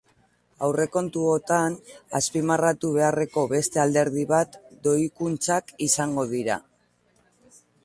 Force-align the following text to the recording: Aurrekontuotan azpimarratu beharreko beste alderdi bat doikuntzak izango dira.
Aurrekontuotan 0.67 1.75
azpimarratu 2.19 2.91
beharreko 2.95 3.45
beste 3.53 3.83
alderdi 3.85 4.25
bat 4.33 4.59
doikuntzak 4.89 5.73
izango 5.91 6.29
dira. 6.35 6.61